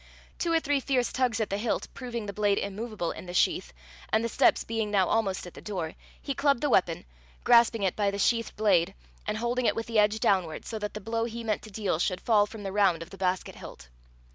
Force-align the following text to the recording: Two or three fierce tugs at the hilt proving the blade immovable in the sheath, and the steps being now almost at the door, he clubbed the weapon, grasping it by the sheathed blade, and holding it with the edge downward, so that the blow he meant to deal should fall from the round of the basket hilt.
Two 0.39 0.51
or 0.51 0.59
three 0.59 0.79
fierce 0.79 1.13
tugs 1.13 1.39
at 1.39 1.51
the 1.51 1.59
hilt 1.59 1.87
proving 1.93 2.25
the 2.25 2.33
blade 2.33 2.57
immovable 2.57 3.11
in 3.11 3.27
the 3.27 3.35
sheath, 3.35 3.71
and 4.09 4.23
the 4.23 4.29
steps 4.29 4.63
being 4.63 4.89
now 4.89 5.07
almost 5.07 5.45
at 5.45 5.53
the 5.53 5.61
door, 5.61 5.93
he 6.19 6.33
clubbed 6.33 6.61
the 6.61 6.71
weapon, 6.71 7.05
grasping 7.43 7.83
it 7.83 7.95
by 7.95 8.09
the 8.09 8.17
sheathed 8.17 8.55
blade, 8.55 8.95
and 9.27 9.37
holding 9.37 9.67
it 9.67 9.75
with 9.75 9.85
the 9.85 9.99
edge 9.99 10.19
downward, 10.19 10.65
so 10.65 10.79
that 10.79 10.95
the 10.95 11.01
blow 11.01 11.25
he 11.25 11.43
meant 11.43 11.61
to 11.61 11.69
deal 11.69 11.99
should 11.99 12.19
fall 12.21 12.47
from 12.47 12.63
the 12.63 12.71
round 12.71 13.03
of 13.03 13.11
the 13.11 13.15
basket 13.19 13.53
hilt. 13.53 13.89